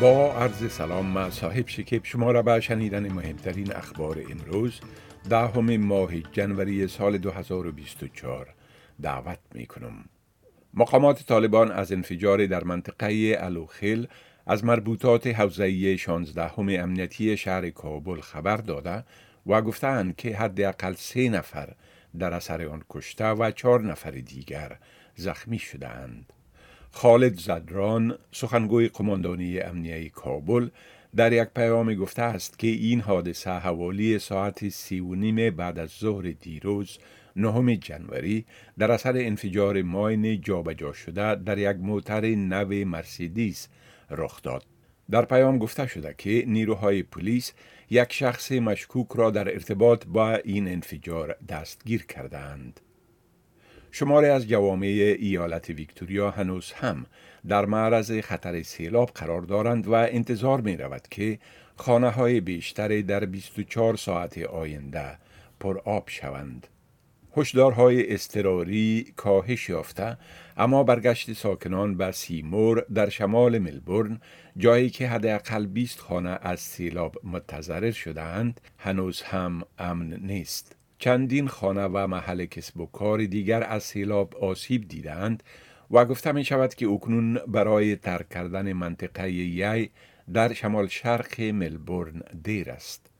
با 0.00 0.32
عرض 0.32 0.72
سلام 0.72 1.06
ما 1.06 1.30
صاحب 1.30 1.68
شکیب 1.68 2.04
شما 2.04 2.30
را 2.30 2.42
به 2.42 2.60
شنیدن 2.60 3.12
مهمترین 3.12 3.72
اخبار 3.72 4.18
امروز 4.30 4.80
دهم 5.30 5.76
ماه 5.76 6.20
جنوری 6.20 6.88
سال 6.88 7.18
2024 7.18 8.54
دعوت 9.02 9.38
می 9.54 9.66
کنم. 9.66 10.04
مقامات 10.74 11.26
طالبان 11.26 11.70
از 11.70 11.92
انفجار 11.92 12.46
در 12.46 12.64
منطقه 12.64 13.36
الوخیل 13.38 14.08
از 14.46 14.64
مربوطات 14.64 15.26
حوزهی 15.26 15.98
16 15.98 16.58
امنیتی 16.58 17.36
شهر 17.36 17.70
کابل 17.70 18.20
خبر 18.20 18.56
داده 18.56 19.04
و 19.46 19.62
گفتند 19.62 20.16
که 20.16 20.36
حداقل 20.36 20.94
سه 20.94 21.28
نفر 21.28 21.74
در 22.18 22.34
اثر 22.34 22.66
آن 22.66 22.82
کشته 22.90 23.28
و 23.28 23.50
چهار 23.50 23.82
نفر 23.82 24.10
دیگر 24.10 24.78
زخمی 25.16 25.58
شدهاند. 25.58 26.32
خالد 26.90 27.38
زدران 27.38 28.18
سخنگوی 28.32 28.88
قماندانی 28.88 29.60
امنیه 29.60 30.08
کابل 30.08 30.68
در 31.16 31.32
یک 31.32 31.48
پیام 31.48 31.94
گفته 31.94 32.22
است 32.22 32.58
که 32.58 32.66
این 32.66 33.00
حادثه 33.00 33.50
حوالی 33.50 34.18
ساعت 34.18 34.68
سی 34.68 35.00
و 35.00 35.14
نیم 35.14 35.50
بعد 35.56 35.78
از 35.78 35.90
ظهر 35.90 36.34
دیروز 36.40 36.98
نهم 37.36 37.74
جنوری 37.74 38.44
در 38.78 38.92
اثر 38.92 39.16
انفجار 39.16 39.82
ماین 39.82 40.40
جابجا 40.40 40.92
شده 40.92 41.34
در 41.34 41.58
یک 41.58 41.76
موتر 41.76 42.26
نو 42.26 42.84
مرسیدیس 42.84 43.68
رخ 44.10 44.42
داد. 44.42 44.64
در 45.10 45.24
پیام 45.24 45.58
گفته 45.58 45.86
شده 45.86 46.14
که 46.18 46.44
نیروهای 46.46 47.02
پلیس 47.02 47.52
یک 47.90 48.12
شخص 48.12 48.52
مشکوک 48.52 49.08
را 49.14 49.30
در 49.30 49.48
ارتباط 49.52 50.04
با 50.06 50.34
این 50.34 50.68
انفجار 50.68 51.36
دستگیر 51.48 52.06
کردند. 52.06 52.80
شماره 53.92 54.28
از 54.28 54.48
جوامع 54.48 55.16
ایالت 55.18 55.70
ویکتوریا 55.70 56.30
هنوز 56.30 56.72
هم 56.72 57.06
در 57.48 57.64
معرض 57.64 58.12
خطر 58.20 58.62
سیلاب 58.62 59.10
قرار 59.14 59.42
دارند 59.42 59.88
و 59.88 59.92
انتظار 59.92 60.60
می 60.60 60.76
رود 60.76 61.08
که 61.10 61.38
خانه 61.76 62.10
های 62.10 62.40
بیشتر 62.40 63.00
در 63.00 63.24
24 63.24 63.96
ساعت 63.96 64.38
آینده 64.38 65.18
پر 65.60 65.78
آب 65.78 66.08
شوند. 66.08 66.66
هشدارهای 67.36 68.14
استراری 68.14 69.12
کاهش 69.16 69.68
یافته 69.68 70.18
اما 70.56 70.82
برگشت 70.82 71.32
ساکنان 71.32 71.96
به 71.96 72.12
سیمور 72.12 72.86
در 72.94 73.08
شمال 73.08 73.58
ملبورن 73.58 74.20
جایی 74.56 74.90
که 74.90 75.08
حداقل 75.08 75.66
20 75.66 76.00
خانه 76.00 76.38
از 76.42 76.60
سیلاب 76.60 77.16
متضرر 77.24 77.90
شدهاند 77.90 78.60
هنوز 78.78 79.22
هم 79.22 79.62
امن 79.78 80.14
نیست. 80.22 80.79
چندین 81.00 81.48
خانه 81.48 81.84
و 81.84 82.06
محل 82.06 82.44
کسب 82.44 82.80
و 82.80 82.86
کار 82.86 83.24
دیگر 83.24 83.62
از 83.62 83.82
سیلاب 83.82 84.36
آسیب 84.36 84.88
دیدند 84.88 85.42
و 85.90 86.04
گفته 86.04 86.32
می 86.32 86.44
شود 86.44 86.74
که 86.74 86.86
اکنون 86.86 87.34
برای 87.34 87.96
ترک 87.96 88.28
کردن 88.28 88.72
منطقه 88.72 89.30
یی 89.30 89.90
در 90.32 90.52
شمال 90.52 90.88
شرق 90.88 91.40
ملبورن 91.40 92.22
دیر 92.42 92.70
است. 92.70 93.10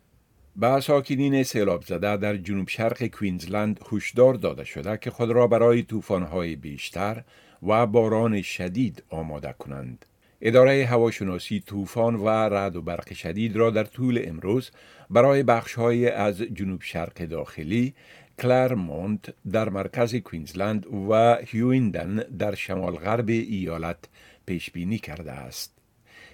به 0.56 0.80
ساکنین 0.80 1.42
سیلاب 1.42 1.82
زده 1.82 2.16
در 2.16 2.36
جنوب 2.36 2.68
شرق 2.68 3.06
کوینزلند 3.06 3.80
هشدار 3.92 4.34
داده 4.34 4.64
شده 4.64 4.96
که 4.96 5.10
خود 5.10 5.30
را 5.30 5.46
برای 5.46 5.82
طوفان‌های 5.82 6.56
بیشتر 6.56 7.24
و 7.62 7.86
باران 7.86 8.42
شدید 8.42 9.02
آماده 9.08 9.54
کنند. 9.58 10.06
اداره 10.42 10.86
هواشناسی 10.86 11.60
طوفان 11.60 12.16
و 12.16 12.28
رعد 12.28 12.76
و 12.76 12.82
برق 12.82 13.12
شدید 13.12 13.56
را 13.56 13.70
در 13.70 13.84
طول 13.84 14.22
امروز 14.24 14.70
برای 15.10 15.42
بخش‌های 15.42 16.08
از 16.08 16.42
جنوب 16.42 16.82
شرق 16.82 17.24
داخلی، 17.24 17.94
کلرمونت 18.38 19.34
در 19.52 19.68
مرکز 19.68 20.14
کوینزلند 20.14 20.86
و 21.10 21.36
هیویندن 21.46 22.16
در 22.38 22.54
شمال 22.54 22.96
غرب 22.96 23.28
ایالت 23.28 23.98
پیش 24.46 24.70
بینی 24.70 24.98
کرده 24.98 25.32
است. 25.32 25.76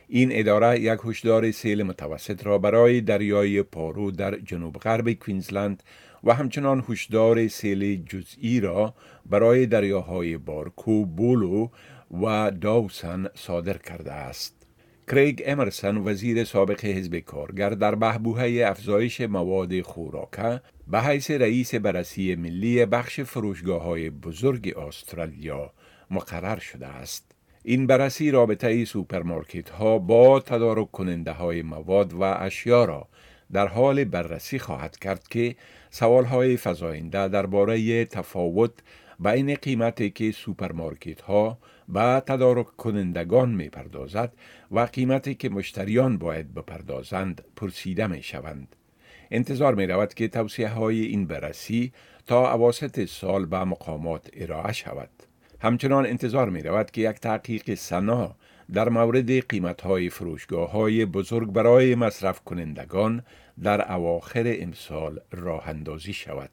این 0.08 0.28
اداره 0.32 0.81
یک 0.81 1.00
هشدار 1.04 1.50
سیل 1.50 1.82
متوسط 1.82 2.47
را 2.47 2.58
برای 2.58 3.00
دریای 3.00 3.62
پارو 3.62 4.10
در 4.10 4.38
جنوب 4.38 4.76
غرب 4.76 5.12
کوینزلند 5.12 5.82
و 6.25 6.34
همچنان 6.34 6.84
هشدار 6.88 7.48
سیل 7.48 8.04
جزئی 8.04 8.60
را 8.60 8.94
برای 9.26 9.66
دریاهای 9.66 10.36
بارکو، 10.36 11.06
بولو 11.06 11.69
و 12.11 12.50
داوسن 12.50 13.27
صادر 13.34 13.78
کرده 13.78 14.12
است. 14.12 14.67
کریگ 15.09 15.43
امرسن 15.47 15.97
وزیر 15.97 16.44
سابق 16.44 16.84
حزب 16.84 17.17
کارگر 17.19 17.71
در 17.71 17.94
بهبوهه 17.94 18.65
افزایش 18.67 19.21
مواد 19.21 19.81
خوراکه 19.81 20.61
به 20.87 21.00
حیث 21.00 21.31
رئیس 21.31 21.75
بررسی 21.75 22.34
ملی 22.34 22.87
بخش 22.87 23.21
فروشگاه 23.21 23.83
های 23.83 24.11
بزرگ 24.11 24.78
استرالیا 24.78 25.72
مقرر 26.11 26.59
شده 26.59 26.87
است. 26.87 27.33
این 27.62 27.87
بررسی 27.87 28.31
رابطه 28.31 28.84
سوپرمارکت 28.84 29.71
ها 29.71 29.99
با 29.99 30.41
تدارک 30.41 30.91
کننده 30.91 31.33
های 31.33 31.62
مواد 31.62 32.12
و 32.12 32.23
اشیا 32.23 32.84
را 32.84 33.09
در 33.53 33.67
حال 33.67 34.05
بررسی 34.05 34.59
خواهد 34.59 34.99
کرد 34.99 35.28
که 35.28 35.56
سوال 35.91 36.25
های 36.25 36.56
فزاینده 36.56 37.28
درباره 37.28 38.05
تفاوت 38.05 38.73
بین 39.21 39.54
قیمتی 39.54 40.10
که 40.10 40.32
سوپرمارکت 40.32 41.21
ها 41.21 41.59
به 41.88 42.22
تدارک 42.27 42.66
کنندگان 42.66 43.50
می 43.50 43.69
پردازد 43.69 44.32
و 44.71 44.81
قیمتی 44.81 45.34
که 45.34 45.49
مشتریان 45.49 46.19
باید 46.19 46.54
بپردازند 46.54 47.44
پرسیده 47.56 48.06
می 48.06 48.22
شوند. 48.22 48.76
انتظار 49.31 49.75
می 49.75 49.87
رود 49.87 50.15
که 50.15 50.28
توصیه 50.28 50.69
های 50.69 51.00
این 51.00 51.26
بررسی 51.26 51.93
تا 52.26 52.53
اواسط 52.53 53.05
سال 53.05 53.47
به 53.47 53.65
مقامات 53.65 54.31
ارائه 54.34 54.72
شود. 54.72 55.10
همچنان 55.60 56.06
انتظار 56.06 56.50
می 56.50 56.62
رود 56.62 56.91
که 56.91 57.00
یک 57.00 57.16
تحقیق 57.16 57.75
سنا 57.75 58.37
در 58.72 58.88
مورد 58.88 59.49
قیمت 59.49 59.81
های 59.81 60.10
فروشگاه 60.10 60.71
های 60.71 61.05
بزرگ 61.05 61.53
برای 61.53 61.94
مصرف 61.94 62.41
کنندگان 62.41 63.22
در 63.62 63.93
اواخر 63.93 64.56
امسال 64.59 65.21
راه 65.32 65.69
اندازی 65.69 66.12
شود. 66.12 66.50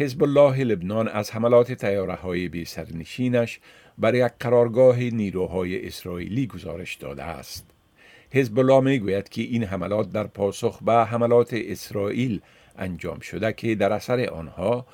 حزب 0.00 0.22
الله 0.22 0.64
لبنان 0.64 1.08
از 1.08 1.30
حملات 1.30 1.72
تیاره 1.72 2.14
های 2.14 2.48
بی 2.48 2.64
سرنشینش 2.64 3.60
بر 3.98 4.14
یک 4.14 4.32
قرارگاه 4.40 4.98
نیروهای 5.00 5.86
اسرائیلی 5.86 6.46
گزارش 6.46 6.94
داده 6.94 7.22
است. 7.22 7.70
حزب 8.30 8.58
الله 8.58 8.80
می 8.80 8.98
گوید 8.98 9.28
که 9.28 9.42
این 9.42 9.64
حملات 9.64 10.12
در 10.12 10.26
پاسخ 10.26 10.82
به 10.82 10.92
حملات 10.92 11.50
اسرائیل 11.52 12.40
انجام 12.76 13.20
شده 13.20 13.52
که 13.52 13.74
در 13.74 13.92
اثر 13.92 14.28
آنها 14.28 14.86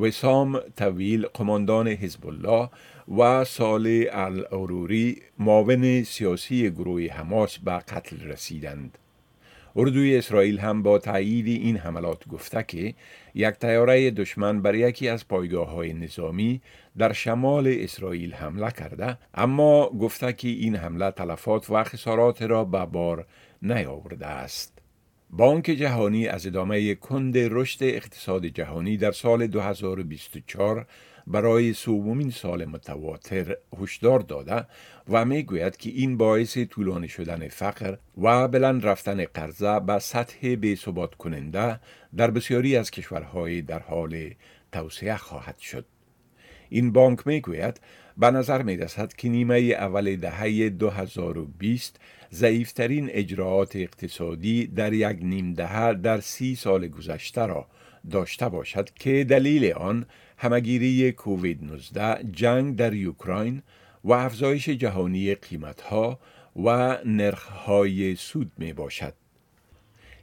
وسام 0.00 0.60
طویل 0.76 1.26
قماندان 1.26 1.88
حزب 1.88 2.26
الله 2.26 2.68
و 3.18 3.44
سال 3.44 4.06
الاروری 4.12 5.22
معاون 5.38 6.02
سیاسی 6.02 6.70
گروه 6.70 7.06
حماس 7.06 7.58
به 7.58 7.72
قتل 7.72 8.20
رسیدند. 8.20 8.98
اردوی 9.76 10.18
اسرائیل 10.18 10.58
هم 10.58 10.82
با 10.82 10.98
تایید 10.98 11.46
این 11.46 11.76
حملات 11.76 12.28
گفته 12.28 12.62
که 12.68 12.94
یک 13.34 13.54
تیاره 13.54 14.10
دشمن 14.10 14.62
بر 14.62 14.74
یکی 14.74 15.08
از 15.08 15.28
پایگاه 15.28 15.70
های 15.70 15.92
نظامی 15.92 16.60
در 16.98 17.12
شمال 17.12 17.76
اسرائیل 17.80 18.34
حمله 18.34 18.70
کرده 18.70 19.18
اما 19.34 19.88
گفته 19.88 20.32
که 20.32 20.48
این 20.48 20.76
حمله 20.76 21.10
تلفات 21.10 21.70
و 21.70 21.84
خسارات 21.84 22.42
را 22.42 22.64
به 22.64 22.86
بار 22.86 23.26
نیاورده 23.62 24.26
است. 24.26 24.79
بانک 25.32 25.64
جهانی 25.64 26.28
از 26.28 26.46
ادامه 26.46 26.94
کند 26.94 27.34
رشد 27.36 27.82
اقتصاد 27.84 28.46
جهانی 28.46 28.96
در 28.96 29.12
سال 29.12 29.46
2024 29.46 30.86
برای 31.26 31.72
سومین 31.72 32.30
سال 32.30 32.64
متواتر 32.64 33.56
هشدار 33.80 34.20
داده 34.20 34.66
و 35.08 35.24
می 35.24 35.42
گوید 35.42 35.76
که 35.76 35.90
این 35.90 36.16
باعث 36.16 36.58
طولانی 36.58 37.08
شدن 37.08 37.48
فقر 37.48 37.96
و 38.22 38.48
بلند 38.48 38.86
رفتن 38.86 39.24
قرضه 39.24 39.80
به 39.80 39.98
سطح 39.98 40.54
بی 40.54 40.76
ثبات 40.76 41.14
کننده 41.14 41.80
در 42.16 42.30
بسیاری 42.30 42.76
از 42.76 42.90
کشورهای 42.90 43.62
در 43.62 43.78
حال 43.78 44.30
توسعه 44.72 45.16
خواهد 45.16 45.58
شد. 45.58 45.84
این 46.70 46.92
بانک 46.92 47.26
می 47.26 47.40
گوید 47.40 47.80
به 48.16 48.30
نظر 48.30 48.62
می 48.62 48.76
رسد 48.76 49.12
که 49.12 49.28
نیمه 49.28 49.58
اول 49.58 50.16
دهه 50.16 50.68
2020 50.68 52.00
ضعیفترین 52.32 53.08
اجراآت 53.12 53.76
اقتصادی 53.76 54.66
در 54.66 54.92
یک 54.92 55.18
نیم 55.22 55.54
دهه 55.54 55.94
در 55.94 56.20
سی 56.20 56.54
سال 56.54 56.88
گذشته 56.88 57.46
را 57.46 57.66
داشته 58.10 58.48
باشد 58.48 58.90
که 58.94 59.24
دلیل 59.24 59.72
آن 59.72 60.06
همگیری 60.38 61.12
کووید 61.12 61.64
19 61.64 62.24
جنگ 62.32 62.76
در 62.76 62.94
اوکراین 62.94 63.62
و 64.04 64.12
افزایش 64.12 64.68
جهانی 64.68 65.34
قیمتها 65.34 66.18
و 66.64 66.98
نرخهای 67.04 68.16
سود 68.16 68.52
می 68.58 68.72
باشد. 68.72 69.14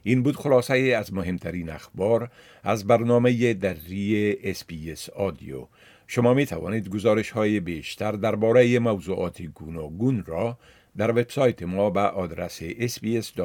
این 0.02 0.22
بود 0.22 0.36
خلاصه 0.36 0.74
از 0.74 1.12
مهمترین 1.12 1.70
اخبار 1.70 2.30
از 2.64 2.86
برنامه 2.86 3.54
دری 3.54 4.36
SBS 4.42 5.08
Audio. 5.08 5.66
شما 6.10 6.34
می 6.34 6.46
توانید 6.46 6.88
گزارش 6.88 7.30
های 7.30 7.60
بیشتر 7.60 8.12
درباره 8.12 8.78
موضوعات 8.78 9.42
گوناگون 9.42 10.24
را 10.26 10.58
در 10.96 11.10
وبسایت 11.10 11.62
ما 11.62 11.90
به 11.90 12.00
آدرس 12.00 12.62
sbs.com.au 12.62 13.36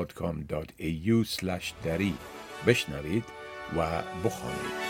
دری 1.84 2.14
بشنوید 2.68 3.24
و 3.78 4.04
بخوانید. 4.26 4.84